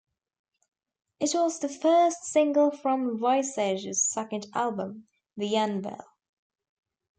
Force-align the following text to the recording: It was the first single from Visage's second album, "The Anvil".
It 1.19 1.29
was 1.35 1.59
the 1.59 1.69
first 1.69 2.23
single 2.23 2.71
from 2.71 3.19
Visage's 3.19 4.03
second 4.03 4.47
album, 4.55 5.07
"The 5.37 5.55
Anvil". 5.57 6.03